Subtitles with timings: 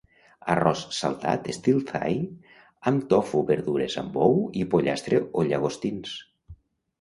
[0.51, 2.17] Arròs saltat estil thai
[2.93, 6.17] amb tofu, verdures amb ou i pollastre o llagostins.